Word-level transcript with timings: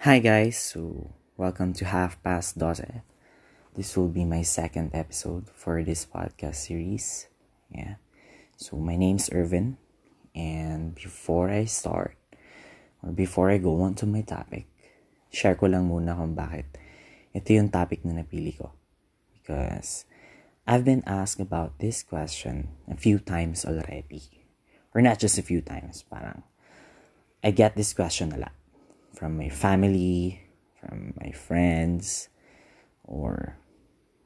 Hi 0.00 0.16
guys, 0.16 0.56
so 0.56 1.12
welcome 1.36 1.76
to 1.76 1.84
Half 1.84 2.24
Past 2.24 2.56
Doze. 2.56 3.04
This 3.76 4.00
will 4.00 4.08
be 4.08 4.24
my 4.24 4.40
second 4.40 4.96
episode 4.96 5.52
for 5.52 5.84
this 5.84 6.08
podcast 6.08 6.56
series. 6.56 7.28
Yeah. 7.68 8.00
So 8.56 8.80
my 8.80 8.96
name's 8.96 9.28
Irvin 9.28 9.76
and 10.32 10.96
before 10.96 11.52
I 11.52 11.68
start 11.68 12.16
or 13.04 13.12
before 13.12 13.52
I 13.52 13.60
go 13.60 13.76
on 13.84 13.92
to 14.00 14.08
my 14.08 14.24
topic, 14.24 14.72
share 15.28 15.52
ko 15.52 15.68
lang 15.68 15.92
muna 15.92 16.16
kung 16.16 16.32
bakit 16.32 16.64
ito 17.36 17.52
yung 17.52 17.68
topic 17.68 18.00
na 18.00 18.24
napili 18.24 18.56
ko. 18.56 18.72
Because 19.36 20.08
I've 20.64 20.88
been 20.88 21.04
asked 21.04 21.44
about 21.44 21.76
this 21.76 22.00
question 22.00 22.72
a 22.88 22.96
few 22.96 23.20
times 23.20 23.68
already. 23.68 24.48
Or 24.96 25.04
not 25.04 25.20
just 25.20 25.36
a 25.36 25.44
few 25.44 25.60
times, 25.60 26.08
parang 26.08 26.40
I 27.44 27.52
get 27.52 27.76
this 27.76 27.92
question 27.92 28.32
a 28.32 28.40
lot 28.40 28.56
from 29.14 29.36
my 29.36 29.48
family, 29.48 30.46
from 30.78 31.14
my 31.20 31.30
friends, 31.32 32.28
or 33.04 33.56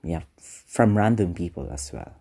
yeah, 0.05 0.23
from 0.39 0.97
random 0.97 1.35
people 1.35 1.69
as 1.73 1.91
well. 1.93 2.21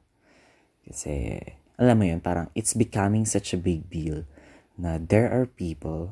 Kasi, 0.88 1.40
alam 1.80 1.96
mo 2.00 2.06
yun, 2.08 2.20
parang 2.24 2.52
it's 2.56 2.76
becoming 2.76 3.28
such 3.28 3.54
a 3.56 3.60
big 3.60 3.88
deal 3.92 4.24
na 4.80 4.98
there 4.98 5.30
are 5.30 5.46
people 5.46 6.10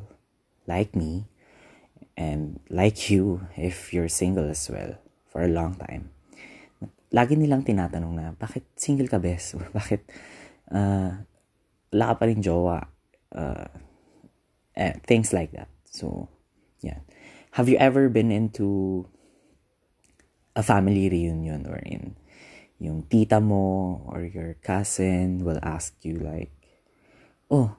like 0.69 0.93
me 0.93 1.25
and 2.13 2.61
like 2.69 3.09
you 3.09 3.41
if 3.57 3.91
you're 3.93 4.11
single 4.11 4.45
as 4.47 4.69
well 4.69 4.95
for 5.27 5.41
a 5.41 5.51
long 5.51 5.75
time. 5.75 6.11
Lagi 7.11 7.35
nilang 7.35 7.67
tinatanong 7.67 8.15
na, 8.15 8.25
bakit 8.35 8.63
single 8.79 9.11
ka, 9.11 9.19
bes? 9.19 9.55
Or 9.55 9.67
bakit 9.77 10.07
uh, 10.71 11.19
wala 11.91 12.03
ka 12.11 12.15
pa 12.15 12.23
rin 12.27 12.39
jowa? 12.39 12.87
Uh, 13.31 13.67
eh, 14.75 14.95
things 15.03 15.35
like 15.35 15.51
that. 15.51 15.67
So, 15.91 16.31
yeah. 16.81 16.99
Have 17.57 17.69
you 17.69 17.77
ever 17.77 18.09
been 18.09 18.31
into 18.31 19.05
a 20.55 20.63
family 20.63 21.09
reunion 21.09 21.67
or 21.67 21.79
in 21.83 22.15
yung 22.81 23.05
tita 23.05 23.37
mo 23.37 24.01
or 24.09 24.25
your 24.25 24.57
cousin 24.65 25.45
will 25.45 25.61
ask 25.61 25.93
you 26.01 26.17
like, 26.17 26.49
oh, 27.53 27.77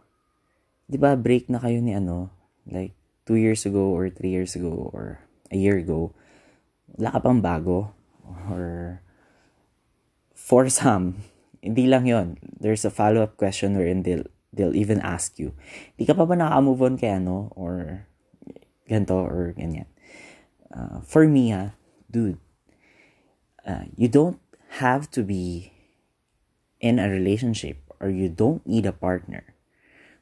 di 0.87 0.95
ba 0.95 1.19
break 1.19 1.51
na 1.51 1.59
kayo 1.59 1.83
ni 1.83 1.91
ano? 1.91 2.31
Like, 2.71 2.95
two 3.27 3.35
years 3.35 3.67
ago 3.67 3.91
or 3.91 4.07
three 4.07 4.31
years 4.31 4.55
ago 4.55 4.91
or 4.95 5.19
a 5.51 5.59
year 5.59 5.83
ago, 5.83 6.15
wala 6.95 7.19
ka 7.19 7.19
pang 7.19 7.43
bago? 7.43 7.91
Or, 8.47 9.03
for 10.31 10.71
some, 10.71 11.27
hindi 11.67 11.91
lang 11.91 12.07
yon 12.07 12.39
There's 12.43 12.87
a 12.87 12.95
follow-up 12.95 13.35
question 13.35 13.75
wherein 13.75 14.07
they'll, 14.07 14.31
they'll 14.55 14.79
even 14.79 15.03
ask 15.03 15.39
you, 15.43 15.51
di 15.99 16.07
ka 16.07 16.15
pa 16.15 16.23
ba 16.23 16.39
naka-move 16.39 16.83
on 16.83 16.95
kay 16.95 17.19
ano? 17.19 17.51
Or, 17.59 18.07
ganto 18.93 19.17
or 19.17 19.57
ganyan. 19.57 19.89
Uh, 20.69 21.01
for 21.01 21.25
me, 21.25 21.53
ah, 21.53 21.73
dude, 22.13 22.37
uh, 23.65 23.89
you 23.97 24.09
don't 24.09 24.41
have 24.81 25.09
to 25.17 25.25
be 25.25 25.73
in 26.81 27.01
a 27.01 27.09
relationship 27.09 27.81
or 28.01 28.13
you 28.13 28.29
don't 28.29 28.67
need 28.67 28.85
a 28.85 28.93
partner 28.93 29.55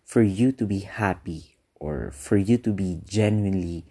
for 0.07 0.23
you 0.23 0.53
to 0.53 0.67
be 0.67 0.87
happy 0.87 1.57
or 1.79 2.11
for 2.15 2.37
you 2.37 2.59
to 2.59 2.71
be 2.71 3.01
genuinely 3.07 3.87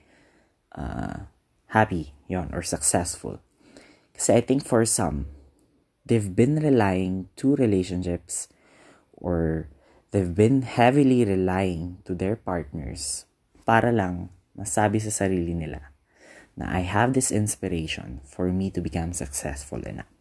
uh, 0.75 1.27
happy 1.73 2.13
yon 2.27 2.51
or 2.53 2.61
successful. 2.61 3.41
Because 4.13 4.29
I 4.29 4.41
think 4.41 4.63
for 4.63 4.85
some, 4.85 5.25
they've 6.05 6.35
been 6.35 6.61
relying 6.61 7.29
to 7.37 7.55
relationships 7.55 8.47
or 9.13 9.67
they've 10.11 10.35
been 10.35 10.61
heavily 10.61 11.25
relying 11.25 11.99
to 12.05 12.13
their 12.13 12.35
partners 12.35 13.25
para 13.65 13.91
lang 13.91 14.29
masabi 14.59 14.99
sa 14.99 15.23
sarili 15.23 15.55
nila 15.55 15.95
na 16.59 16.67
I 16.67 16.83
have 16.83 17.15
this 17.15 17.31
inspiration 17.31 18.19
for 18.27 18.51
me 18.51 18.67
to 18.75 18.83
become 18.83 19.15
successful 19.15 19.79
enough. 19.87 20.11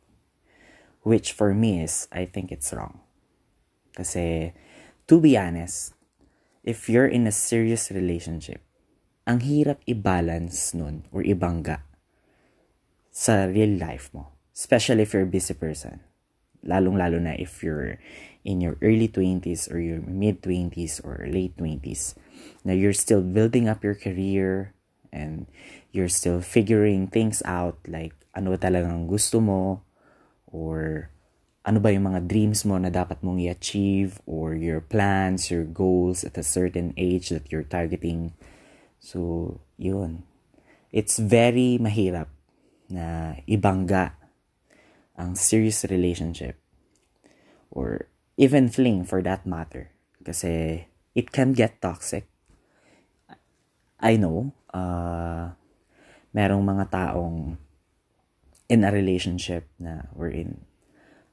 Which 1.03 1.35
for 1.35 1.51
me 1.51 1.83
is, 1.83 2.07
I 2.15 2.31
think 2.31 2.55
it's 2.55 2.71
wrong. 2.71 3.03
Kasi, 3.99 4.55
to 5.11 5.19
be 5.19 5.35
honest, 5.35 5.99
if 6.63 6.87
you're 6.87 7.11
in 7.11 7.27
a 7.27 7.35
serious 7.35 7.91
relationship, 7.91 8.63
ang 9.27 9.43
hirap 9.43 9.83
i-balance 9.91 10.73
nun 10.79 11.11
or 11.11 11.27
ibangga 11.27 11.83
sa 13.11 13.51
real 13.51 13.75
life 13.75 14.15
mo. 14.15 14.31
Especially 14.55 15.03
if 15.03 15.15
you're 15.15 15.27
a 15.27 15.31
busy 15.31 15.55
person. 15.55 16.08
Lalong-lalo 16.69 17.17
na 17.17 17.33
if 17.35 17.65
you're 17.65 17.97
in 18.45 18.61
your 18.61 18.77
early 18.85 19.09
20s 19.09 19.73
or 19.73 19.81
your 19.81 20.05
mid 20.05 20.45
20s 20.45 21.01
or 21.01 21.25
late 21.27 21.57
20s. 21.57 22.15
Now 22.65 22.77
you're 22.77 22.97
still 22.97 23.25
building 23.25 23.69
up 23.69 23.83
your 23.83 23.97
career 23.97 24.77
and 25.13 25.49
you're 25.91 26.13
still 26.13 26.41
figuring 26.45 27.09
things 27.09 27.41
out 27.49 27.81
like 27.89 28.13
ano 28.37 28.55
talagang 28.61 29.09
gusto 29.09 29.41
mo 29.41 29.83
or 30.49 31.09
ano 31.69 31.79
ba 31.81 31.93
yung 31.93 32.09
mga 32.09 32.25
dreams 32.25 32.65
mo 32.65 32.81
na 32.81 32.89
dapat 32.89 33.21
mong 33.21 33.45
i-achieve 33.45 34.21
or 34.25 34.57
your 34.57 34.81
plans, 34.81 35.53
your 35.53 35.69
goals 35.69 36.25
at 36.25 36.41
a 36.41 36.47
certain 36.47 36.97
age 36.97 37.29
that 37.29 37.53
you're 37.53 37.67
targeting. 37.67 38.33
So, 38.97 39.61
yun. 39.77 40.25
It's 40.89 41.21
very 41.21 41.77
mahirap 41.77 42.33
na 42.89 43.37
ibangga 43.45 44.17
ang 45.19 45.35
serious 45.35 45.83
relationship 45.91 46.55
or 47.75 48.07
even 48.39 48.71
fling 48.71 49.03
for 49.03 49.21
that 49.21 49.43
matter. 49.45 49.91
Kasi 50.23 50.87
it 51.13 51.35
can 51.35 51.53
get 51.53 51.83
toxic. 51.83 52.31
I 53.99 54.15
know, 54.15 54.55
uh, 54.71 55.59
merong 56.31 56.63
mga 56.63 56.85
taong 56.95 57.59
in 58.71 58.87
a 58.87 58.95
relationship 58.95 59.67
na 59.83 60.07
we're 60.15 60.31
in. 60.31 60.63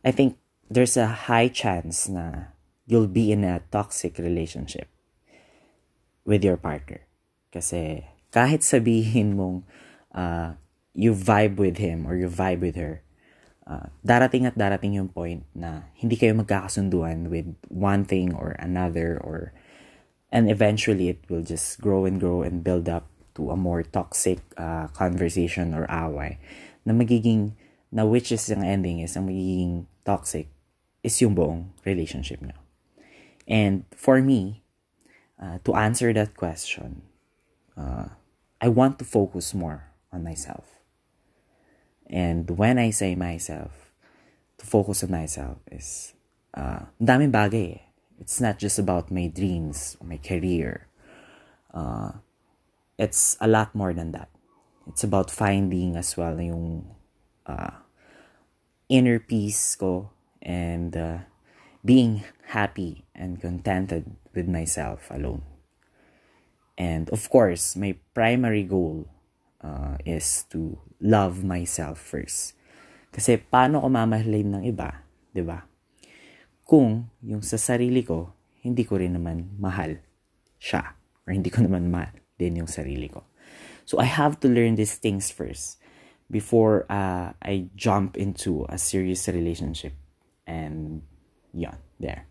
I 0.02 0.10
think 0.10 0.42
there's 0.66 0.98
a 0.98 1.30
high 1.30 1.48
chance 1.48 2.10
na 2.10 2.56
you'll 2.90 3.12
be 3.12 3.30
in 3.30 3.46
a 3.46 3.62
toxic 3.70 4.18
relationship 4.18 4.90
with 6.26 6.42
your 6.42 6.58
partner. 6.58 7.06
Kasi 7.54 8.10
kahit 8.34 8.66
sabihin 8.66 9.38
mong 9.38 9.62
uh, 10.18 10.58
you 10.98 11.14
vibe 11.14 11.62
with 11.62 11.78
him 11.78 12.10
or 12.10 12.18
you 12.18 12.26
vibe 12.26 12.66
with 12.66 12.76
her, 12.80 13.05
uh, 13.68 13.90
darating 14.06 14.46
at 14.46 14.58
darating 14.58 14.94
yung 14.96 15.10
point 15.10 15.44
na 15.54 15.90
hindi 15.98 16.16
kayo 16.16 16.38
magkakasunduan 16.38 17.30
with 17.30 17.50
one 17.70 18.06
thing 18.06 18.34
or 18.34 18.56
another 18.62 19.18
or 19.22 19.52
and 20.32 20.50
eventually 20.50 21.10
it 21.10 21.22
will 21.30 21.44
just 21.44 21.82
grow 21.82 22.06
and 22.06 22.22
grow 22.22 22.42
and 22.42 22.64
build 22.64 22.90
up 22.90 23.10
to 23.36 23.52
a 23.52 23.58
more 23.58 23.84
toxic 23.84 24.40
uh, 24.58 24.88
conversation 24.96 25.74
or 25.74 25.86
away 25.92 26.40
na 26.86 26.94
magiging 26.94 27.54
na 27.92 28.06
which 28.06 28.32
is 28.32 28.48
ang 28.52 28.64
ending 28.64 29.00
is 29.00 29.16
ang 29.18 29.28
magiging 29.28 29.86
toxic 30.06 30.48
is 31.06 31.22
yung 31.22 31.38
buong 31.38 31.70
relationship 31.86 32.42
nyo. 32.42 32.58
And 33.46 33.86
for 33.94 34.22
me, 34.26 34.66
uh, 35.38 35.62
to 35.64 35.78
answer 35.78 36.10
that 36.14 36.34
question, 36.34 37.06
uh, 37.78 38.10
I 38.58 38.68
want 38.74 38.98
to 39.00 39.06
focus 39.06 39.54
more 39.54 39.94
on 40.10 40.26
myself. 40.26 40.82
And 42.10 42.50
when 42.58 42.78
I 42.78 42.92
say 42.92 43.16
myself, 43.16 43.92
to 44.58 44.66
focus 44.66 45.04
on 45.04 45.12
myself 45.12 45.58
is, 45.72 46.14
uh, 46.54 46.88
daming 47.02 47.32
bagay 47.32 47.76
eh. 47.76 47.82
It's 48.20 48.40
not 48.40 48.60
just 48.60 48.80
about 48.80 49.12
my 49.12 49.28
dreams, 49.28 49.98
my 50.02 50.18
career. 50.18 50.88
Uh, 51.74 52.24
it's 52.98 53.36
a 53.42 53.48
lot 53.48 53.76
more 53.76 53.94
than 53.94 54.12
that. 54.14 54.30
It's 54.88 55.04
about 55.04 55.30
finding 55.30 55.98
as 55.98 56.16
well 56.16 56.40
yung 56.40 56.96
uh, 57.46 57.84
inner 58.88 59.20
peace 59.20 59.76
ko 59.76 60.12
and 60.42 60.96
uh, 60.96 61.18
being 61.84 62.24
happy 62.48 63.04
and 63.14 63.42
contented 63.42 64.16
with 64.34 64.48
myself 64.48 65.12
alone. 65.12 65.44
And 66.78 67.10
of 67.10 67.30
course, 67.30 67.76
my 67.76 67.96
primary 68.14 68.64
goal 68.64 69.08
uh, 69.62 69.98
is 70.06 70.46
to 70.52 70.78
love 71.02 71.44
myself 71.44 72.00
first. 72.00 72.56
Kasi 73.12 73.40
paano 73.40 73.80
ko 73.84 73.88
mamahalin 73.88 74.60
ng 74.60 74.64
iba, 74.68 75.06
'di 75.32 75.44
ba? 75.44 75.64
kung 76.66 77.14
yung 77.22 77.46
sa 77.46 77.62
sarili 77.62 78.02
ko, 78.02 78.34
hindi 78.66 78.84
ko 78.84 78.98
rin 78.98 79.14
naman 79.14 79.54
mahal 79.62 80.02
siya. 80.58 80.98
Or 81.24 81.32
hindi 81.32 81.54
ko 81.54 81.62
naman 81.62 81.94
mahal 81.94 82.12
din 82.42 82.66
yung 82.66 82.70
sarili 82.70 83.08
ko. 83.08 83.24
So 83.86 84.02
I 84.02 84.10
have 84.10 84.42
to 84.42 84.50
learn 84.50 84.76
these 84.76 84.98
things 84.98 85.30
first 85.30 85.78
before 86.28 86.90
uh, 86.90 87.38
I 87.38 87.70
jump 87.78 88.18
into 88.18 88.66
a 88.68 88.82
serious 88.82 89.30
relationship. 89.30 89.94
And 90.50 91.06
yon, 91.54 91.78
there. 92.02 92.26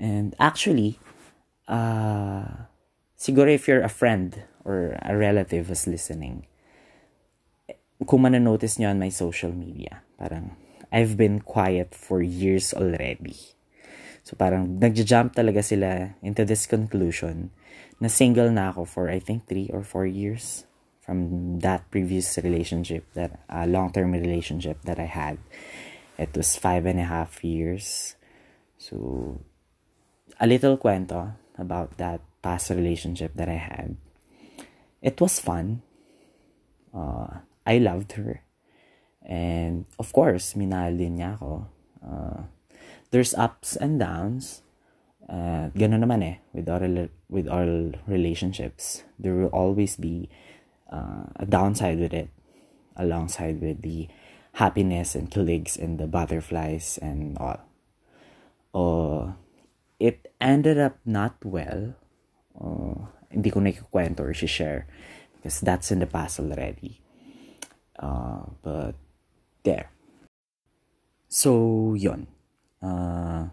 And 0.00 0.32
actually, 0.40 0.98
uh, 1.68 2.72
siguro 3.20 3.52
if 3.52 3.68
you're 3.68 3.84
a 3.84 3.92
friend 3.92 4.44
or 4.64 4.96
a 5.04 5.12
relative 5.16 5.68
who's 5.68 5.86
listening, 5.86 6.48
kung 8.04 8.28
mananotice 8.28 8.76
nyo 8.76 8.92
on 8.92 9.00
my 9.00 9.08
social 9.08 9.54
media, 9.54 10.04
parang 10.20 10.52
I've 10.92 11.16
been 11.16 11.40
quiet 11.40 11.96
for 11.96 12.20
years 12.20 12.76
already. 12.76 13.56
So 14.26 14.34
parang 14.34 14.82
nagja-jump 14.82 15.38
talaga 15.38 15.62
sila 15.62 16.18
into 16.20 16.44
this 16.44 16.66
conclusion 16.66 17.54
na 18.02 18.10
single 18.10 18.50
na 18.50 18.74
ako 18.74 18.84
for 18.84 19.04
I 19.08 19.22
think 19.22 19.48
three 19.48 19.70
or 19.72 19.80
four 19.80 20.04
years 20.04 20.66
from 21.00 21.62
that 21.62 21.86
previous 21.94 22.36
relationship 22.42 23.06
that 23.14 23.38
uh, 23.48 23.64
long-term 23.64 24.10
relationship 24.12 24.82
that 24.84 24.98
I 24.98 25.06
had. 25.06 25.38
It 26.18 26.34
was 26.34 26.58
five 26.58 26.84
and 26.84 26.98
a 26.98 27.06
half 27.06 27.44
years. 27.46 28.16
So 28.76 29.40
a 30.40 30.46
little 30.46 30.76
kwento 30.76 31.38
about 31.56 31.96
that 31.96 32.20
past 32.42 32.68
relationship 32.70 33.38
that 33.38 33.48
I 33.48 33.62
had. 33.62 33.96
It 35.00 35.20
was 35.20 35.38
fun. 35.38 35.86
Uh, 36.90 37.46
I 37.66 37.78
loved 37.78 38.14
her. 38.14 38.46
And 39.26 39.90
of 39.98 40.14
course, 40.14 40.54
minahal 40.54 40.94
din 40.94 41.18
niya 41.18 41.34
ako. 41.34 41.66
Uh, 41.98 42.46
there's 43.10 43.34
ups 43.34 43.74
and 43.74 43.98
downs. 43.98 44.62
Uh, 45.26 45.74
ganun 45.74 46.06
naman 46.06 46.22
eh 46.22 46.36
with 46.54 46.70
all 46.70 47.10
with 47.26 47.50
all 47.50 47.98
relationships. 48.06 49.02
There 49.18 49.34
will 49.34 49.50
always 49.50 49.98
be 49.98 50.30
uh, 50.86 51.26
a 51.34 51.42
downside 51.42 51.98
with 51.98 52.14
it, 52.14 52.30
alongside 52.94 53.58
with 53.58 53.82
the 53.82 54.06
happiness 54.62 55.18
and 55.18 55.26
clicks 55.26 55.74
and 55.74 55.98
the 55.98 56.06
butterflies 56.06 57.02
and 57.02 57.34
all. 57.42 57.58
Uh, 58.70 59.34
it 59.98 60.30
ended 60.40 60.78
up 60.78 61.02
not 61.02 61.34
well. 61.42 61.98
Uh, 62.54 63.10
hindi 63.34 63.50
ko 63.50 63.60
na 63.60 63.74
or 64.22 64.32
share 64.32 64.86
because 65.36 65.60
that's 65.60 65.90
in 65.90 65.98
the 65.98 66.06
past 66.06 66.38
already. 66.38 67.02
Uh, 67.98 68.44
but 68.62 68.94
there. 69.64 69.90
So, 71.28 71.94
yon. 71.98 72.28
Uh, 72.80 73.50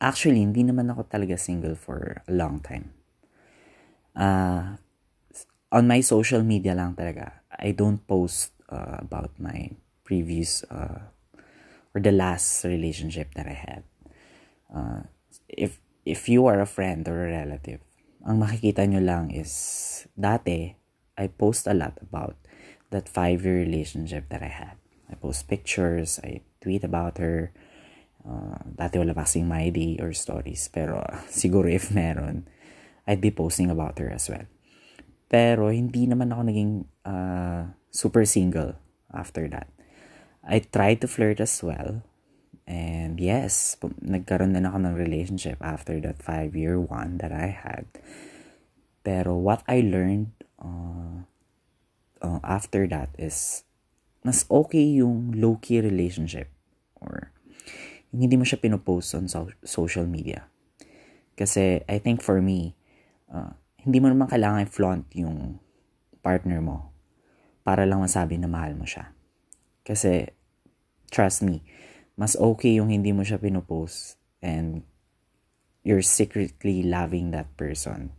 actually, 0.00 0.40
hindi 0.44 0.62
naman 0.62 0.92
ako 0.92 1.08
talaga 1.08 1.40
single 1.40 1.74
for 1.74 2.22
a 2.28 2.32
long 2.32 2.60
time. 2.60 2.92
Uh, 4.16 4.80
on 5.72 5.84
my 5.84 6.00
social 6.00 6.40
media 6.40 6.72
lang 6.72 6.96
talaga, 6.96 7.44
I 7.52 7.72
don't 7.72 8.00
post 8.06 8.52
uh, 8.68 9.02
about 9.02 9.36
my 9.36 9.72
previous 10.04 10.62
uh, 10.70 11.10
or 11.92 12.00
the 12.00 12.12
last 12.12 12.64
relationship 12.64 13.34
that 13.34 13.48
I 13.48 13.56
had. 13.56 13.82
Uh, 14.72 15.00
if 15.48 15.80
if 16.06 16.28
you 16.28 16.46
are 16.46 16.60
a 16.60 16.68
friend 16.68 17.02
or 17.08 17.26
a 17.26 17.30
relative, 17.32 17.82
ang 18.22 18.38
makikita 18.38 18.86
nyo 18.86 19.02
lang 19.02 19.34
is 19.34 20.06
dati 20.14 20.74
I 21.16 21.26
post 21.32 21.66
a 21.66 21.74
lot 21.74 21.96
about 22.00 22.36
that 22.90 23.08
five-year 23.08 23.54
relationship 23.54 24.28
that 24.30 24.42
I 24.42 24.52
had. 24.52 24.76
I 25.10 25.14
post 25.14 25.48
pictures, 25.48 26.18
I 26.22 26.42
tweet 26.60 26.82
about 26.82 27.18
her, 27.18 27.52
Uh, 28.26 28.58
dati 28.74 28.98
wala 28.98 29.14
pa 29.14 29.22
kasing 29.22 29.46
my 29.46 29.70
day 29.70 29.94
or 30.02 30.10
stories. 30.10 30.66
Pero 30.66 30.98
siguro 31.30 31.70
if 31.70 31.94
meron, 31.94 32.50
I'd 33.06 33.22
be 33.22 33.30
posting 33.30 33.70
about 33.70 34.02
her 34.02 34.10
as 34.10 34.26
well. 34.26 34.50
Pero 35.30 35.70
hindi 35.70 36.10
naman 36.10 36.34
ako 36.34 36.42
naging 36.42 36.72
uh, 37.06 37.70
super 37.94 38.26
single 38.26 38.74
after 39.14 39.46
that. 39.46 39.70
I 40.42 40.58
tried 40.58 41.02
to 41.06 41.08
flirt 41.10 41.38
as 41.38 41.62
well. 41.62 42.02
And 42.66 43.22
yes, 43.22 43.78
nagkaroon 44.02 44.58
din 44.58 44.66
ako 44.66 44.78
ng 44.82 44.94
relationship 44.98 45.62
after 45.62 46.02
that 46.02 46.18
five-year 46.18 46.82
one 46.82 47.22
that 47.22 47.30
I 47.30 47.54
had. 47.54 47.86
Pero 49.06 49.38
what 49.38 49.62
I 49.70 49.86
learned 49.86 50.34
uh, 50.58 51.22
uh, 52.20 52.40
after 52.44 52.86
that 52.88 53.12
is 53.18 53.64
mas 54.26 54.42
okay 54.50 54.82
yung 54.98 55.30
low-key 55.36 55.78
relationship 55.78 56.50
or 56.98 57.30
hindi 58.10 58.34
mo 58.34 58.42
siya 58.42 58.58
pinopost 58.58 59.14
on 59.14 59.30
so- 59.30 59.54
social 59.62 60.08
media. 60.08 60.48
Kasi 61.36 61.84
I 61.86 62.00
think 62.00 62.24
for 62.24 62.40
me, 62.40 62.74
uh, 63.30 63.54
hindi 63.84 64.00
mo 64.02 64.10
naman 64.10 64.26
kailangan 64.26 64.66
flaunt 64.66 65.06
yung 65.14 65.62
partner 66.24 66.58
mo 66.58 66.90
para 67.62 67.86
lang 67.86 68.02
masabi 68.02 68.40
na 68.40 68.50
mahal 68.50 68.74
mo 68.74 68.88
siya. 68.88 69.14
Kasi, 69.86 70.26
trust 71.12 71.46
me, 71.46 71.62
mas 72.18 72.34
okay 72.34 72.80
yung 72.80 72.90
hindi 72.90 73.14
mo 73.14 73.22
siya 73.22 73.38
pinopost 73.38 74.18
and 74.42 74.82
you're 75.86 76.02
secretly 76.02 76.82
loving 76.82 77.30
that 77.30 77.46
person 77.54 78.10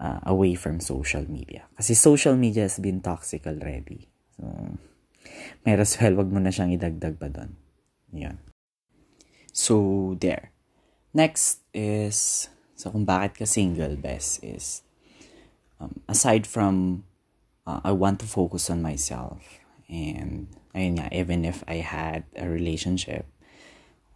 uh, 0.00 0.20
away 0.26 0.54
from 0.54 0.80
social 0.80 1.24
media. 1.28 1.64
Kasi 1.76 1.94
social 1.94 2.36
media 2.36 2.66
has 2.66 2.78
been 2.78 3.00
toxic 3.00 3.46
already. 3.46 4.08
So, 4.36 4.46
may 5.64 5.76
well, 5.76 6.14
wag 6.20 6.30
mo 6.30 6.38
na 6.38 6.50
siyang 6.50 6.74
idagdag 6.74 7.16
pa 7.18 7.28
doon. 7.30 7.56
Yun. 8.12 8.38
So, 9.54 10.16
there. 10.18 10.50
Next 11.14 11.62
is, 11.70 12.50
so 12.74 12.90
kung 12.90 13.06
bakit 13.06 13.38
ka 13.38 13.46
single, 13.46 13.94
best 13.94 14.42
is, 14.42 14.82
um, 15.78 16.02
aside 16.10 16.46
from, 16.46 17.04
uh, 17.66 17.80
I 17.86 17.94
want 17.94 18.18
to 18.20 18.26
focus 18.26 18.68
on 18.68 18.82
myself. 18.82 19.38
And, 19.86 20.50
ayun 20.74 20.98
nga, 20.98 21.06
even 21.14 21.46
if 21.46 21.62
I 21.70 21.86
had 21.86 22.26
a 22.34 22.50
relationship, 22.50 23.30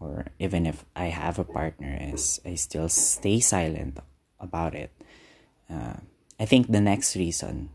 or 0.00 0.26
even 0.38 0.66
if 0.66 0.84
I 0.94 1.14
have 1.14 1.38
a 1.38 1.46
partner, 1.46 1.98
is 1.98 2.42
I 2.46 2.54
still 2.54 2.88
stay 2.88 3.38
silent 3.38 3.98
about 4.38 4.75
it. 4.75 4.90
Uh, 5.68 6.00
I 6.40 6.44
think 6.44 6.72
the 6.72 6.80
next 6.80 7.16
reason 7.16 7.70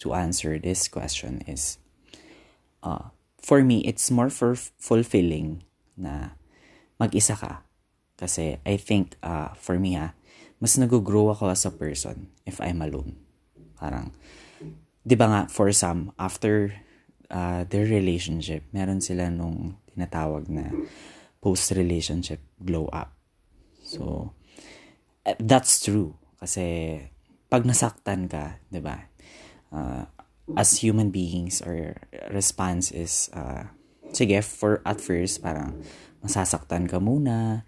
to 0.00 0.14
answer 0.14 0.58
this 0.58 0.88
question 0.88 1.44
is, 1.46 1.78
uh, 2.82 3.12
for 3.40 3.62
me, 3.62 3.84
it's 3.84 4.10
more 4.10 4.30
for 4.30 4.56
fulfilling 4.56 5.62
na 5.96 6.36
mag-isa 7.00 7.36
ka. 7.36 7.62
Kasi 8.16 8.56
I 8.64 8.76
think, 8.80 9.16
uh, 9.22 9.52
for 9.54 9.78
me 9.78 9.94
ha, 9.94 10.16
mas 10.60 10.80
nag-grow 10.80 11.30
ako 11.36 11.52
as 11.52 11.68
a 11.68 11.72
person 11.72 12.32
if 12.48 12.60
I'm 12.60 12.80
alone. 12.80 13.20
Parang, 13.76 14.16
di 15.04 15.14
ba 15.14 15.28
nga, 15.28 15.42
for 15.52 15.68
some, 15.72 16.16
after 16.16 16.72
uh, 17.28 17.68
their 17.68 17.84
relationship, 17.84 18.64
meron 18.72 19.04
sila 19.04 19.28
nung 19.28 19.76
tinatawag 19.92 20.48
na 20.48 20.72
post-relationship 21.44 22.40
glow 22.64 22.88
up. 22.88 23.12
So, 23.84 24.32
eh, 25.28 25.36
that's 25.36 25.84
true. 25.84 26.16
Kasi, 26.40 26.98
pag 27.46 27.62
nasaktan 27.62 28.26
ka, 28.26 28.58
di 28.70 28.82
ba, 28.82 29.06
uh, 29.70 30.04
as 30.54 30.78
human 30.82 31.10
beings, 31.10 31.62
our 31.62 31.98
response 32.30 32.90
is, 32.90 33.30
uh, 33.34 33.70
sige, 34.14 34.42
for 34.42 34.82
at 34.86 35.02
first, 35.02 35.42
parang, 35.42 35.82
masasaktan 36.22 36.90
ka 36.90 36.98
muna, 36.98 37.66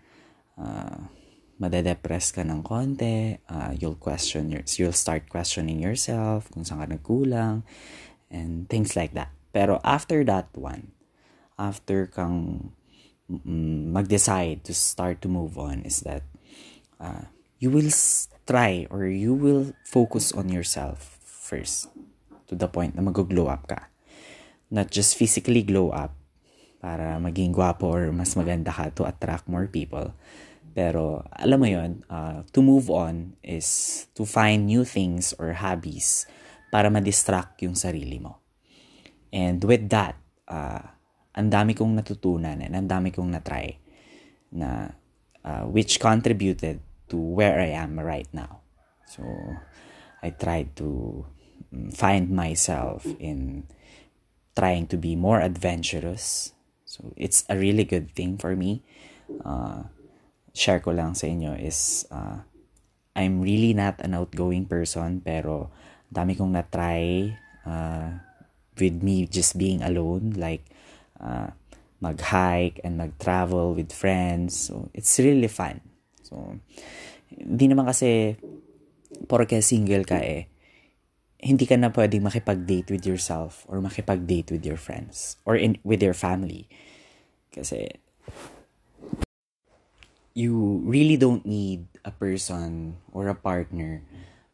uh, 0.58 1.10
madedepress 1.58 2.30
ka 2.30 2.46
ng 2.46 2.62
konti, 2.62 3.38
uh, 3.50 3.74
you'll 3.74 3.98
question 3.98 4.50
your, 4.50 4.62
you'll 4.78 4.94
start 4.94 5.26
questioning 5.26 5.82
yourself 5.82 6.46
kung 6.54 6.62
saan 6.62 6.86
ka 6.86 6.86
nagkulang, 6.94 7.66
and 8.30 8.70
things 8.70 8.94
like 8.94 9.14
that. 9.14 9.34
Pero 9.50 9.82
after 9.82 10.22
that 10.22 10.50
one, 10.54 10.94
after 11.58 12.06
kang 12.06 12.70
mm, 13.26 13.90
mag-decide 13.90 14.62
to 14.62 14.72
start 14.72 15.18
to 15.18 15.28
move 15.28 15.58
on 15.58 15.82
is 15.82 16.06
that 16.06 16.22
uh, 17.02 17.26
you 17.58 17.70
will 17.70 17.90
try 18.48 18.88
or 18.88 19.04
you 19.04 19.36
will 19.36 19.76
focus 19.84 20.32
on 20.32 20.48
yourself 20.48 21.20
first 21.20 21.92
to 22.48 22.56
the 22.56 22.72
point 22.72 22.96
na 22.96 23.04
mag-glow 23.04 23.52
up 23.52 23.68
ka. 23.68 23.92
Not 24.72 24.88
just 24.88 25.20
physically 25.20 25.60
glow 25.60 25.92
up, 25.92 26.16
para 26.78 27.18
maging 27.18 27.50
gwapo 27.50 27.90
or 27.90 28.14
mas 28.14 28.38
maganda 28.38 28.70
ka 28.70 28.90
to 28.94 29.02
attract 29.06 29.50
more 29.50 29.66
people. 29.66 30.14
Pero 30.72 31.26
alam 31.34 31.58
mo 31.58 31.66
yon, 31.66 32.06
uh, 32.06 32.46
to 32.54 32.62
move 32.62 32.86
on 32.86 33.34
is 33.42 34.06
to 34.14 34.22
find 34.22 34.70
new 34.70 34.86
things 34.86 35.34
or 35.42 35.58
hobbies 35.58 36.24
para 36.70 36.86
ma-distract 36.86 37.58
yung 37.66 37.74
sarili 37.74 38.22
mo. 38.22 38.38
And 39.34 39.58
with 39.66 39.90
that, 39.90 40.14
uh, 40.46 40.82
ang 41.34 41.50
dami 41.50 41.74
kong 41.74 41.98
natutunan 41.98 42.62
and 42.62 42.72
ang 42.78 42.86
dami 42.86 43.10
kong 43.10 43.34
na-try 43.34 43.74
na 44.54 44.94
uh, 45.42 45.66
which 45.66 45.98
contributed 45.98 46.78
to 47.08 47.16
where 47.16 47.60
I 47.60 47.76
am 47.76 47.98
right 47.98 48.28
now. 48.32 48.60
So, 49.06 49.24
I 50.22 50.30
tried 50.30 50.76
to 50.76 51.24
mm, 51.72 51.94
find 51.94 52.30
myself 52.30 53.06
in 53.18 53.66
trying 54.56 54.86
to 54.88 54.96
be 54.96 55.16
more 55.16 55.40
adventurous 55.40 56.52
So, 56.88 57.12
it's 57.20 57.44
a 57.52 57.54
really 57.54 57.84
good 57.84 58.16
thing 58.16 58.40
for 58.40 58.56
me. 58.56 58.80
Uh, 59.44 59.84
share 60.56 60.80
ko 60.80 60.96
lang 60.96 61.12
sa 61.12 61.28
inyo 61.28 61.52
is 61.52 62.08
uh, 62.08 62.40
I'm 63.12 63.44
really 63.44 63.76
not 63.76 64.00
an 64.00 64.16
outgoing 64.16 64.64
person 64.64 65.20
pero 65.20 65.68
dami 66.08 66.32
kong 66.32 66.56
na-try 66.56 67.36
uh, 67.68 68.24
with 68.80 69.04
me 69.04 69.28
just 69.28 69.60
being 69.60 69.84
alone 69.84 70.32
like 70.40 70.64
uh, 71.20 71.52
mag-hike 72.00 72.80
and 72.80 72.96
mag-travel 72.96 73.76
with 73.76 73.92
friends. 73.92 74.72
So, 74.72 74.88
it's 74.96 75.20
really 75.20 75.52
fun. 75.52 75.84
So, 76.28 76.60
hindi 77.32 77.72
naman 77.72 77.88
kasi 77.88 78.36
porke 79.24 79.64
single 79.64 80.04
ka 80.04 80.20
eh, 80.20 80.52
hindi 81.40 81.64
ka 81.64 81.80
na 81.80 81.88
pwedeng 81.88 82.28
makipag-date 82.28 82.92
with 82.92 83.08
yourself 83.08 83.64
or 83.64 83.80
makipag-date 83.80 84.52
with 84.52 84.66
your 84.68 84.76
friends 84.76 85.40
or 85.48 85.56
in, 85.56 85.80
with 85.86 86.04
your 86.04 86.12
family. 86.12 86.68
Kasi, 87.48 87.88
you 90.36 90.84
really 90.84 91.16
don't 91.16 91.46
need 91.48 91.88
a 92.04 92.12
person 92.12 93.00
or 93.10 93.26
a 93.32 93.38
partner 93.38 94.04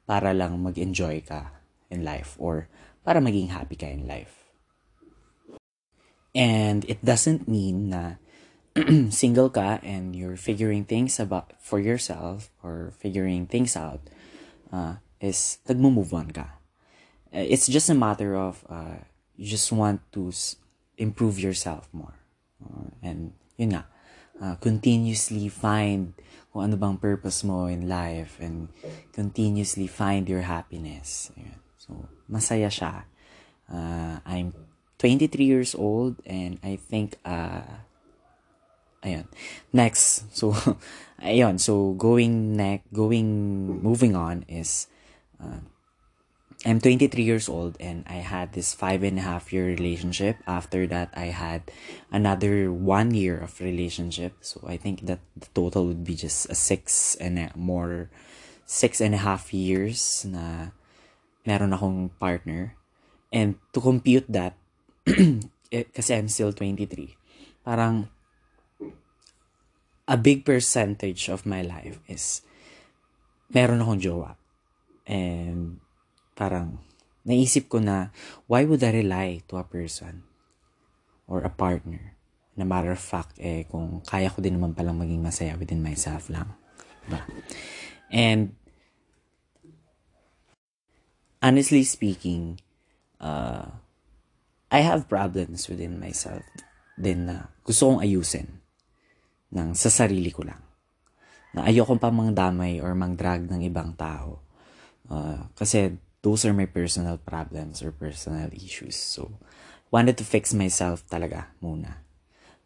para 0.06 0.36
lang 0.36 0.60
mag-enjoy 0.62 1.24
ka 1.24 1.56
in 1.90 2.04
life 2.04 2.36
or 2.38 2.68
para 3.02 3.18
maging 3.18 3.50
happy 3.50 3.76
ka 3.76 3.88
in 3.88 4.06
life. 4.06 4.44
And 6.36 6.84
it 6.88 7.00
doesn't 7.04 7.48
mean 7.48 7.92
na 7.92 8.20
single 9.10 9.50
ka 9.50 9.78
and 9.82 10.16
you're 10.16 10.36
figuring 10.36 10.84
things 10.84 11.20
about 11.20 11.54
for 11.62 11.78
yourself 11.78 12.50
or 12.62 12.92
figuring 12.98 13.46
things 13.46 13.76
out 13.76 14.02
uh, 14.72 14.98
is 15.20 15.58
nagmo-move 15.68 16.10
on 16.12 16.34
ka. 16.34 16.58
Uh, 17.30 17.46
it's 17.46 17.66
just 17.70 17.88
a 17.88 17.94
matter 17.94 18.34
of 18.34 18.66
uh, 18.68 18.98
you 19.36 19.46
just 19.46 19.70
want 19.70 20.02
to 20.10 20.30
improve 20.98 21.38
yourself 21.38 21.88
more. 21.92 22.18
Uh, 22.58 22.90
and 23.02 23.32
yun 23.56 23.78
nga, 23.78 23.86
uh, 24.42 24.54
continuously 24.58 25.46
find 25.46 26.14
kung 26.50 26.70
ano 26.70 26.74
bang 26.74 26.98
purpose 26.98 27.42
mo 27.46 27.66
in 27.66 27.86
life 27.86 28.38
and 28.42 28.70
continuously 29.10 29.86
find 29.86 30.26
your 30.26 30.46
happiness. 30.46 31.30
So, 31.78 32.06
masaya 32.30 32.70
siya. 32.70 33.06
Uh, 33.66 34.18
I'm 34.26 34.54
23 34.98 35.30
years 35.44 35.74
old 35.74 36.22
and 36.26 36.58
I 36.62 36.78
think 36.78 37.18
uh, 37.26 37.83
ayun. 39.04 39.28
Next. 39.72 40.24
So, 40.32 40.56
ayun. 41.22 41.60
So, 41.60 41.92
going 41.94 42.56
next, 42.56 42.88
going, 42.92 43.28
moving 43.84 44.16
on 44.16 44.44
is, 44.48 44.88
uh, 45.38 45.60
I'm 46.64 46.80
23 46.80 47.22
years 47.22 47.46
old 47.46 47.76
and 47.76 48.08
I 48.08 48.24
had 48.24 48.56
this 48.56 48.72
five 48.72 49.04
and 49.04 49.20
a 49.20 49.22
half 49.22 49.52
year 49.52 49.66
relationship. 49.68 50.40
After 50.48 50.88
that, 50.88 51.12
I 51.12 51.28
had 51.28 51.68
another 52.10 52.72
one 52.72 53.12
year 53.12 53.36
of 53.36 53.60
relationship. 53.60 54.40
So, 54.40 54.64
I 54.66 54.80
think 54.80 55.04
that 55.06 55.20
the 55.36 55.46
total 55.54 55.86
would 55.86 56.04
be 56.04 56.16
just 56.16 56.48
a 56.48 56.56
six 56.56 57.14
and 57.20 57.38
a, 57.38 57.52
more, 57.54 58.08
six 58.64 59.00
and 59.00 59.14
a 59.14 59.20
half 59.20 59.52
years 59.52 60.24
na 60.24 60.72
meron 61.44 61.76
akong 61.76 62.10
partner. 62.16 62.74
And 63.28 63.60
to 63.76 63.80
compute 63.80 64.24
that, 64.32 64.56
eh, 65.06 65.84
kasi 65.92 66.14
I'm 66.14 66.30
still 66.30 66.54
23, 66.54 67.18
parang 67.66 68.08
a 70.04 70.16
big 70.16 70.44
percentage 70.44 71.32
of 71.32 71.48
my 71.48 71.64
life 71.64 71.96
is 72.08 72.44
meron 73.48 73.80
akong 73.80 74.00
jowa. 74.00 74.36
And 75.08 75.80
parang 76.36 76.80
naisip 77.24 77.72
ko 77.72 77.80
na 77.80 78.12
why 78.44 78.68
would 78.68 78.84
I 78.84 78.92
rely 78.92 79.44
to 79.48 79.56
a 79.56 79.64
person 79.64 80.24
or 81.24 81.40
a 81.40 81.52
partner? 81.52 82.16
Na 82.54 82.62
matter 82.62 82.92
of 82.94 83.02
fact, 83.02 83.40
eh, 83.42 83.66
kung 83.66 84.04
kaya 84.04 84.30
ko 84.30 84.38
din 84.38 84.60
naman 84.60 84.76
palang 84.76 85.00
maging 85.00 85.24
masaya 85.24 85.58
within 85.58 85.82
myself 85.82 86.30
lang. 86.30 86.54
Diba? 87.04 87.20
And 88.12 88.54
honestly 91.42 91.82
speaking, 91.82 92.60
uh, 93.18 93.74
I 94.70 94.80
have 94.80 95.10
problems 95.10 95.66
within 95.66 95.98
myself 95.98 96.44
din 96.94 97.26
na 97.26 97.50
gusto 97.66 97.90
kong 97.90 98.00
ayusin 98.06 98.63
ng 99.54 99.72
sa 99.78 99.88
sarili 99.88 100.34
ko 100.34 100.42
lang. 100.42 100.60
Na 101.54 101.70
ayoko 101.70 101.94
pa 101.96 102.10
mangdamay 102.10 102.82
or 102.82 102.92
mangdrag 102.98 103.46
ng 103.46 103.62
ibang 103.62 103.94
tao. 103.94 104.42
Uh, 105.06 105.46
kasi 105.54 105.94
those 106.20 106.42
are 106.42 106.56
my 106.56 106.66
personal 106.66 107.16
problems 107.16 107.78
or 107.80 107.94
personal 107.94 108.50
issues. 108.50 108.98
So, 108.98 109.38
wanted 109.94 110.18
to 110.18 110.26
fix 110.26 110.50
myself 110.50 111.06
talaga 111.06 111.54
muna. 111.62 112.02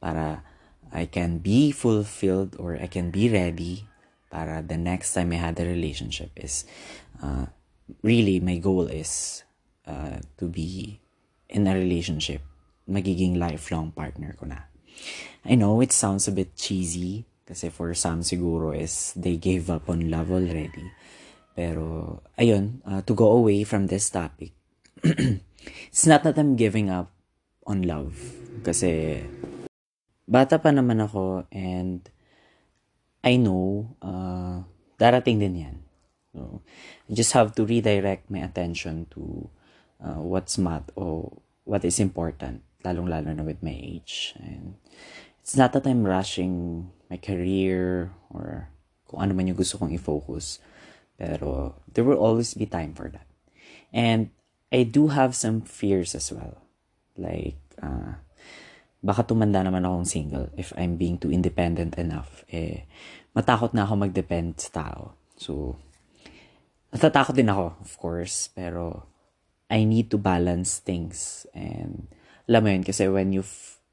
Para 0.01 0.41
I 0.89 1.05
can 1.05 1.45
be 1.45 1.69
fulfilled 1.75 2.57
or 2.57 2.81
I 2.81 2.89
can 2.89 3.13
be 3.13 3.29
ready 3.29 3.85
para 4.33 4.65
the 4.65 4.81
next 4.81 5.13
time 5.13 5.37
I 5.37 5.41
had 5.41 5.61
a 5.61 5.69
relationship 5.69 6.33
is 6.37 6.65
uh, 7.21 7.53
really 8.01 8.41
my 8.41 8.57
goal 8.57 8.89
is 8.89 9.45
uh, 9.85 10.21
to 10.41 10.49
be 10.49 11.01
in 11.49 11.69
a 11.69 11.75
relationship 11.77 12.41
magiging 12.89 13.37
lifelong 13.37 13.93
partner 13.93 14.33
ko 14.41 14.49
na. 14.49 14.65
I 15.45 15.55
know 15.55 15.81
it 15.81 15.93
sounds 15.93 16.29
a 16.29 16.35
bit 16.35 16.57
cheesy 16.57 17.25
kasi 17.49 17.73
for 17.73 17.95
some 17.97 18.21
siguro 18.21 18.77
is 18.77 19.17
they 19.17 19.41
gave 19.41 19.73
up 19.73 19.89
on 19.89 20.13
love 20.13 20.29
already. 20.29 20.85
Pero 21.57 22.21
ayun, 22.37 22.85
uh, 22.85 23.01
to 23.03 23.13
go 23.17 23.33
away 23.35 23.65
from 23.65 23.89
this 23.89 24.13
topic, 24.13 24.53
it's 25.03 26.07
not 26.07 26.23
that 26.23 26.39
I'm 26.39 26.55
giving 26.55 26.93
up 26.93 27.11
on 27.65 27.83
love 27.89 28.15
kasi 28.63 29.23
bata 30.29 30.61
pa 30.61 30.71
naman 30.71 31.01
ako 31.01 31.49
and 31.49 32.05
I 33.25 33.41
know 33.41 33.97
uh, 34.05 34.63
darating 35.01 35.41
din 35.41 35.57
yan. 35.57 35.77
So, 36.33 36.63
I 37.09 37.17
just 37.17 37.33
have 37.33 37.57
to 37.57 37.65
redirect 37.65 38.31
my 38.31 38.45
attention 38.45 39.09
to 39.17 39.49
uh, 40.05 40.21
what's 40.23 40.61
mat 40.61 40.87
or 40.95 41.33
what 41.65 41.85
is 41.85 41.99
important, 41.99 42.63
lalong-lalo 42.89 43.37
na 43.37 43.45
with 43.45 43.61
my 43.61 43.77
age. 43.77 44.33
And 44.41 44.81
it's 45.45 45.57
not 45.57 45.77
that 45.77 45.85
I'm 45.85 46.09
rushing 46.09 46.89
my 47.13 47.21
career 47.21 48.11
or 48.33 48.69
kung 49.09 49.21
ano 49.25 49.33
man 49.33 49.49
yung 49.49 49.61
gusto 49.61 49.77
kong 49.77 49.93
i-focus. 49.93 50.61
Pero 51.19 51.77
there 51.93 52.05
will 52.05 52.21
always 52.21 52.55
be 52.55 52.65
time 52.65 52.97
for 52.97 53.09
that. 53.13 53.27
And 53.93 54.31
I 54.73 54.85
do 54.85 55.09
have 55.09 55.33
some 55.33 55.65
fears 55.65 56.15
as 56.15 56.29
well. 56.29 56.61
Like, 57.17 57.59
uh, 57.81 58.21
baka 59.01 59.25
tumanda 59.25 59.65
naman 59.65 59.87
akong 59.87 60.07
single 60.07 60.53
if 60.55 60.77
I'm 60.77 61.01
being 61.01 61.17
too 61.17 61.33
independent 61.33 61.97
enough. 61.97 62.45
Eh, 62.53 62.85
matakot 63.33 63.73
na 63.73 63.89
ako 63.89 64.05
mag-depend 64.05 64.61
sa 64.61 64.85
tao. 64.85 65.17
So, 65.41 65.81
natatakot 66.93 67.35
din 67.35 67.49
ako, 67.49 67.81
of 67.81 67.93
course. 67.97 68.53
Pero, 68.53 69.09
I 69.73 69.89
need 69.89 70.13
to 70.13 70.19
balance 70.21 70.85
things. 70.85 71.49
And, 71.57 72.13
alam 72.49 72.61
mo 72.65 72.69
yun, 72.73 72.83
kasi 72.83 73.07
when 73.13 73.31
you, 73.37 73.45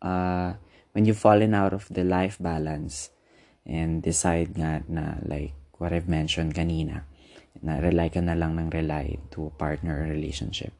uh, 0.01 0.55
when 0.95 1.03
you've 1.03 1.19
fallen 1.19 1.53
out 1.53 1.75
of 1.75 1.91
the 1.91 2.07
life 2.07 2.39
balance 2.39 3.11
and 3.67 3.99
decide 3.99 4.55
nga 4.55 4.81
na 4.87 5.19
like 5.27 5.51
what 5.75 5.91
I've 5.91 6.07
mentioned 6.07 6.55
kanina, 6.55 7.03
na 7.59 7.83
rely 7.83 8.07
ka 8.07 8.23
na 8.23 8.35
lang 8.35 8.55
ng 8.55 8.71
rely 8.71 9.19
to 9.35 9.51
a 9.51 9.53
partner 9.59 10.03
or 10.03 10.07
relationship. 10.07 10.71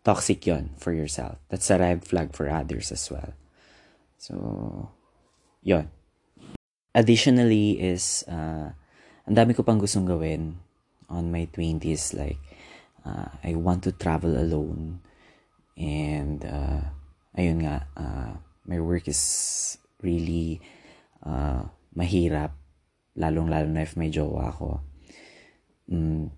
Toxic 0.00 0.40
yon 0.48 0.72
for 0.80 0.96
yourself. 0.96 1.36
That's 1.52 1.68
a 1.68 1.76
red 1.76 2.08
flag 2.08 2.32
for 2.32 2.48
others 2.48 2.88
as 2.88 3.04
well. 3.12 3.36
So, 4.16 4.88
yon. 5.60 5.92
Additionally 6.96 7.76
is, 7.76 8.24
uh, 8.24 8.72
ang 9.28 9.34
dami 9.36 9.52
ko 9.52 9.62
pang 9.62 9.78
gustong 9.78 10.08
gawin 10.08 10.56
on 11.12 11.28
my 11.28 11.44
20s. 11.52 12.16
Like, 12.16 12.40
uh, 13.04 13.28
I 13.44 13.54
want 13.54 13.84
to 13.84 13.92
travel 13.92 14.40
alone. 14.40 15.04
And, 15.76 16.44
uh, 16.44 16.82
ayun 17.36 17.64
nga, 17.64 17.86
uh, 17.96 18.32
my 18.66 18.78
work 18.80 19.08
is 19.08 19.78
really 20.02 20.60
uh, 21.24 21.68
mahirap. 21.96 22.54
Lalong-lalo 23.18 23.68
na 23.68 23.82
if 23.82 23.98
may 23.98 24.10
jowa 24.10 24.54
ako. 24.54 24.80
Mm, 25.90 26.30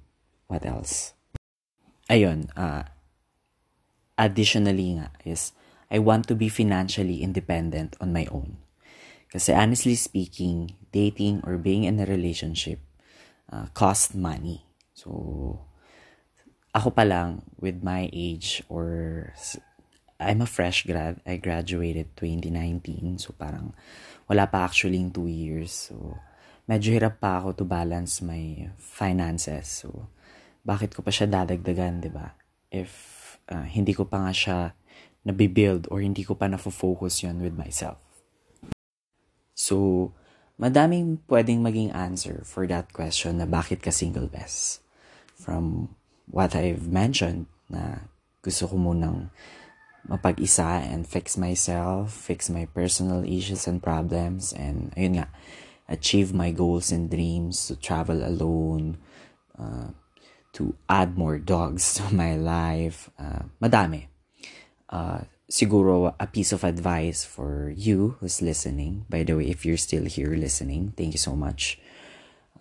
what 0.48 0.64
else? 0.64 1.12
Ayun, 2.08 2.48
uh, 2.56 2.84
additionally 4.16 4.96
nga 4.96 5.12
is, 5.24 5.52
I 5.92 6.00
want 6.00 6.26
to 6.32 6.34
be 6.34 6.48
financially 6.48 7.20
independent 7.20 7.96
on 8.00 8.16
my 8.16 8.24
own. 8.32 8.56
Kasi 9.28 9.52
honestly 9.52 9.96
speaking, 9.96 10.76
dating 10.92 11.40
or 11.44 11.56
being 11.56 11.84
in 11.84 12.00
a 12.00 12.08
relationship 12.08 12.80
uh, 13.52 13.68
cost 13.72 14.14
money. 14.16 14.64
So, 14.92 15.60
ako 16.72 16.88
pa 16.96 17.04
lang 17.04 17.44
with 17.60 17.84
my 17.84 18.08
age 18.12 18.64
or 18.72 19.28
I'm 20.16 20.40
a 20.40 20.48
fresh 20.48 20.88
grad. 20.88 21.20
I 21.28 21.36
graduated 21.36 22.16
2019. 22.16 23.20
So, 23.20 23.36
parang 23.36 23.76
wala 24.30 24.48
pa 24.48 24.64
actually 24.64 24.96
in 24.96 25.12
two 25.12 25.28
years. 25.28 25.92
So, 25.92 26.16
medyo 26.64 26.96
hirap 26.96 27.20
pa 27.20 27.44
ako 27.44 27.60
to 27.60 27.64
balance 27.68 28.24
my 28.24 28.72
finances. 28.80 29.84
So, 29.84 30.08
bakit 30.64 30.96
ko 30.96 31.04
pa 31.04 31.12
siya 31.12 31.28
dadagdagan, 31.28 32.00
di 32.00 32.10
ba? 32.10 32.32
If 32.72 32.92
uh, 33.52 33.66
hindi 33.68 33.92
ko 33.92 34.08
pa 34.08 34.24
nga 34.24 34.32
siya 34.32 34.58
nabibuild 35.28 35.92
or 35.92 36.00
hindi 36.02 36.24
ko 36.24 36.34
pa 36.34 36.48
na-focus 36.48 37.26
yun 37.26 37.42
with 37.42 37.54
myself. 37.54 38.00
So, 39.52 40.10
madaming 40.56 41.22
pwedeng 41.28 41.60
maging 41.62 41.92
answer 41.92 42.42
for 42.48 42.64
that 42.66 42.90
question 42.96 43.38
na 43.38 43.46
bakit 43.46 43.84
ka 43.84 43.92
single 43.92 44.26
best. 44.26 44.80
From 45.36 45.94
what 46.30 46.54
I've 46.54 46.88
mentioned 46.88 47.46
na 47.70 48.06
gusto 48.42 48.66
ko 48.68 48.76
munang 48.76 49.30
mapag-isa 50.08 50.82
and 50.82 51.06
fix 51.06 51.38
myself, 51.38 52.10
fix 52.12 52.50
my 52.50 52.66
personal 52.66 53.22
issues 53.22 53.66
and 53.70 53.82
problems, 53.82 54.52
and 54.52 54.90
ayun 54.98 55.22
nga, 55.22 55.28
achieve 55.88 56.34
my 56.34 56.50
goals 56.50 56.90
and 56.90 57.10
dreams 57.10 57.70
to 57.70 57.78
travel 57.78 58.26
alone, 58.26 58.98
uh, 59.58 59.94
to 60.52 60.74
add 60.88 61.16
more 61.16 61.38
dogs 61.38 61.94
to 61.96 62.04
my 62.14 62.34
life. 62.34 63.10
Uh, 63.18 63.46
madami. 63.62 64.08
Uh, 64.90 65.24
siguro 65.48 66.14
a 66.18 66.26
piece 66.26 66.52
of 66.52 66.64
advice 66.64 67.24
for 67.24 67.72
you 67.76 68.16
who's 68.20 68.42
listening. 68.42 69.06
By 69.08 69.22
the 69.22 69.36
way, 69.36 69.48
if 69.48 69.64
you're 69.64 69.80
still 69.80 70.04
here 70.04 70.34
listening, 70.34 70.92
thank 70.96 71.14
you 71.14 71.22
so 71.22 71.36
much. 71.36 71.78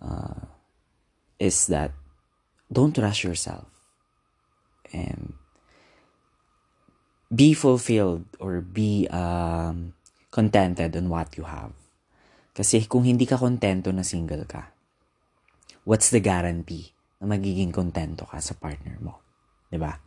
Uh, 0.00 0.48
is 1.38 1.66
that 1.66 1.92
don't 2.72 2.96
rush 2.96 3.22
yourself 3.22 3.68
and 4.96 5.36
be 7.28 7.52
fulfilled 7.52 8.24
or 8.40 8.60
be 8.60 9.08
um, 9.12 9.92
contented 10.32 10.96
on 10.96 11.12
what 11.12 11.36
you 11.36 11.44
have. 11.44 11.72
Kasi 12.52 12.84
kung 12.84 13.04
hindi 13.04 13.24
ka 13.24 13.40
kontento 13.40 13.88
na 13.92 14.04
single 14.04 14.44
ka, 14.44 14.72
what's 15.84 16.12
the 16.12 16.20
guarantee 16.20 16.92
na 17.20 17.28
magiging 17.32 17.72
kontento 17.72 18.28
ka 18.28 18.40
sa 18.40 18.52
partner 18.56 18.96
mo? 19.00 19.20
ba? 19.72 20.00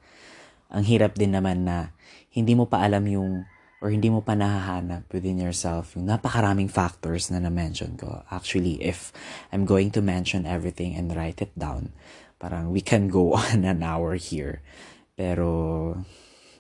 Ang 0.70 0.86
hirap 0.86 1.18
din 1.18 1.34
naman 1.34 1.66
na 1.66 1.94
hindi 2.30 2.54
mo 2.54 2.70
pa 2.70 2.86
alam 2.86 3.06
yung 3.10 3.46
or 3.86 3.94
hindi 3.94 4.10
mo 4.10 4.26
pa 4.26 4.34
nahahanap 4.34 5.06
within 5.14 5.38
yourself 5.38 5.94
yung 5.94 6.10
napakaraming 6.10 6.66
factors 6.66 7.30
na 7.30 7.38
na-mention 7.38 7.94
ko. 8.00 8.26
Actually, 8.34 8.82
if 8.82 9.14
I'm 9.54 9.62
going 9.68 9.94
to 9.94 10.02
mention 10.02 10.50
everything 10.50 10.98
and 10.98 11.14
write 11.14 11.38
it 11.38 11.54
down, 11.54 11.94
parang 12.46 12.70
we 12.70 12.78
can 12.78 13.10
go 13.10 13.34
on 13.42 13.66
an 13.66 13.82
hour 13.82 14.14
here. 14.14 14.62
Pero, 15.18 15.98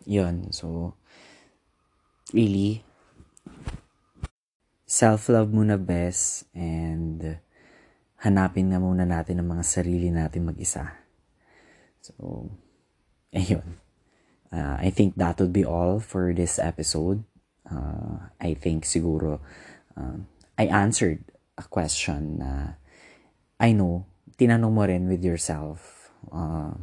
yun. 0.10 0.50
So, 0.50 0.98
really, 2.34 2.82
self-love 4.90 5.54
muna 5.54 5.78
best 5.78 6.50
and 6.58 7.38
hanapin 8.26 8.74
na 8.74 8.82
muna 8.82 9.06
natin 9.06 9.38
ang 9.38 9.54
mga 9.54 9.62
sarili 9.62 10.10
natin 10.10 10.50
mag-isa. 10.50 10.90
So, 12.02 12.50
ayun. 13.30 13.78
Uh, 14.50 14.82
I 14.82 14.90
think 14.90 15.22
that 15.22 15.38
would 15.38 15.54
be 15.54 15.68
all 15.68 16.02
for 16.02 16.34
this 16.34 16.58
episode. 16.58 17.22
Uh, 17.70 18.34
I 18.42 18.58
think 18.58 18.90
siguro 18.90 19.38
uh, 19.94 20.18
I 20.58 20.66
answered 20.66 21.22
a 21.60 21.66
question 21.68 22.40
na 22.42 22.80
I 23.60 23.74
know, 23.76 24.06
tinanong 24.34 24.74
mo 24.74 24.84
rin 24.84 25.06
with 25.06 25.22
yourself. 25.22 26.10
Uh, 26.34 26.74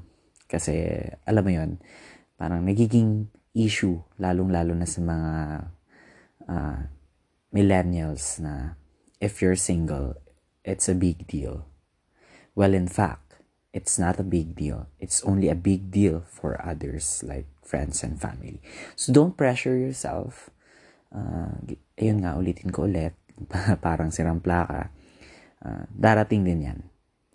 kasi, 0.46 1.02
alam 1.26 1.42
mo 1.42 1.50
yon 1.50 1.70
parang 2.38 2.62
nagiging 2.62 3.26
issue, 3.54 4.00
lalong-lalo 4.16 4.72
na 4.72 4.88
sa 4.88 5.00
mga 5.02 5.32
uh, 6.49 6.80
millennials 7.52 8.40
na 8.40 8.78
if 9.20 9.42
you're 9.42 9.58
single, 9.58 10.16
it's 10.64 10.88
a 10.88 10.96
big 10.96 11.26
deal. 11.26 11.66
Well, 12.54 12.75
in 12.75 12.88
fact, 12.88 13.40
it's 13.72 13.96
not 13.96 14.20
a 14.20 14.26
big 14.26 14.56
deal. 14.56 14.88
It's 15.00 15.25
only 15.25 15.49
a 15.49 15.56
big 15.56 15.90
deal 15.90 16.25
for 16.28 16.61
others 16.61 17.25
like 17.25 17.49
friends 17.64 18.04
and 18.04 18.20
family. 18.20 18.61
So 18.96 19.12
don't 19.12 19.37
pressure 19.37 19.76
yourself. 19.76 20.50
Uh, 21.08 21.56
ayun 21.96 22.25
nga, 22.25 22.37
ulitin 22.37 22.72
ko 22.72 22.84
ulit. 22.84 23.16
parang 23.87 24.12
sirang 24.12 24.44
plaka. 24.44 24.92
Uh, 25.64 25.88
darating 25.88 26.44
din 26.44 26.68
yan. 26.68 26.80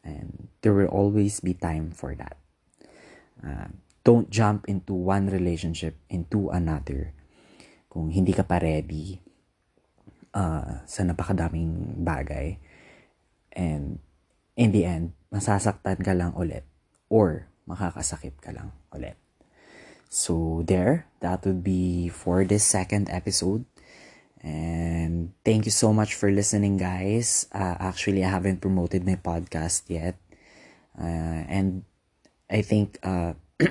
And 0.08 0.48
there 0.64 0.72
will 0.72 0.88
always 0.88 1.44
be 1.44 1.52
time 1.52 1.92
for 1.92 2.16
that. 2.16 2.40
Uh, 3.44 3.76
don't 4.08 4.32
jump 4.32 4.64
into 4.72 4.96
one 4.96 5.28
relationship 5.28 6.00
into 6.08 6.48
another 6.48 7.12
kung 7.92 8.08
hindi 8.08 8.32
ka 8.32 8.48
pa 8.48 8.64
ready 8.64 9.20
uh, 10.32 10.80
sa 10.88 11.04
napakadaming 11.04 12.00
bagay. 12.08 12.56
And 13.52 14.00
in 14.56 14.72
the 14.72 14.88
end, 14.88 15.12
masasaktan 15.28 16.08
ka 16.08 16.16
lang 16.16 16.32
ulit 16.40 16.64
or 17.12 17.52
makakasakit 17.68 18.40
ka 18.40 18.56
lang 18.56 18.72
ulit. 18.96 19.20
So 20.08 20.64
there, 20.64 21.12
that 21.20 21.44
would 21.44 21.68
be 21.68 22.08
for 22.08 22.48
this 22.48 22.64
second 22.64 23.12
episode. 23.12 23.68
And 24.44 25.34
thank 25.44 25.66
you 25.66 25.74
so 25.74 25.92
much 25.94 26.14
for 26.14 26.30
listening, 26.30 26.78
guys. 26.78 27.48
Uh, 27.52 27.76
actually, 27.80 28.24
I 28.24 28.30
haven't 28.30 28.62
promoted 28.62 29.06
my 29.06 29.18
podcast 29.18 29.90
yet. 29.90 30.18
Uh, 30.98 31.42
and 31.50 31.84
I 32.50 32.62
think 32.62 32.98
uh, 33.02 33.34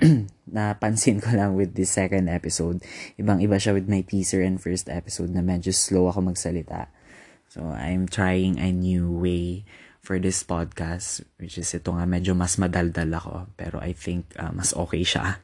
napansin 0.51 1.23
ko 1.23 1.31
lang 1.35 1.55
with 1.55 1.75
this 1.75 1.95
second 1.95 2.29
episode, 2.29 2.83
ibang-iba 3.19 3.57
siya 3.59 3.75
with 3.75 3.89
my 3.89 4.03
teaser 4.03 4.43
and 4.43 4.59
first 4.59 4.91
episode 4.91 5.31
na 5.31 5.43
medyo 5.43 5.71
slow 5.71 6.11
ako 6.11 6.35
magsalita. 6.35 6.91
So, 7.47 7.63
I'm 7.71 8.11
trying 8.11 8.59
a 8.59 8.75
new 8.75 9.11
way 9.11 9.65
for 10.03 10.23
this 10.23 10.47
podcast, 10.47 11.27
which 11.43 11.59
is 11.59 11.75
ito 11.75 11.91
nga 11.91 12.07
medyo 12.07 12.31
mas 12.35 12.59
madaldal 12.59 13.11
ako. 13.11 13.51
Pero 13.59 13.83
I 13.83 13.91
think 13.91 14.31
uh, 14.39 14.55
mas 14.55 14.71
okay 14.71 15.03
siya. 15.03 15.43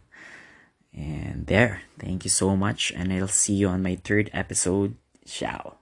And 0.94 1.48
there, 1.50 1.82
thank 1.98 2.22
you 2.22 2.30
so 2.30 2.54
much 2.54 2.92
and 2.92 3.10
I'll 3.10 3.26
see 3.26 3.56
you 3.56 3.72
on 3.72 3.82
my 3.82 3.96
third 3.96 4.28
episode. 4.36 4.94
Ciao. 5.24 5.81